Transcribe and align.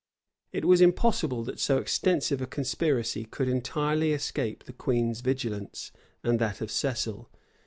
[]It 0.51 0.65
was 0.65 0.81
impossible 0.81 1.43
that 1.43 1.59
so 1.59 1.77
extensive 1.77 2.41
a 2.41 2.47
conspiracy 2.47 3.23
could 3.23 3.47
entirely 3.47 4.13
escape 4.13 4.63
the 4.63 4.73
queen's 4.73 5.21
vigilance 5.21 5.91
and 6.23 6.39
that 6.39 6.59
of 6.59 6.71
Cecil. 6.71 7.29